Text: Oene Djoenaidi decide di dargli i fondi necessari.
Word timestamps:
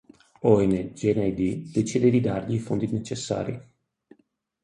Oene 0.41 0.87
Djoenaidi 0.93 1.69
decide 1.69 2.09
di 2.09 2.21
dargli 2.21 2.55
i 2.55 2.59
fondi 2.59 2.87
necessari. 2.87 3.61